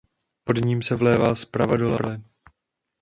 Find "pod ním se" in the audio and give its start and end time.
0.43-0.95